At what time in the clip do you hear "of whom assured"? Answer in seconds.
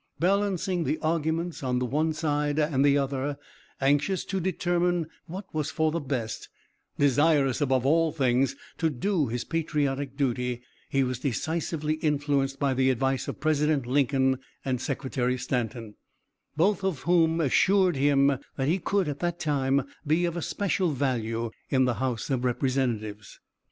16.83-17.95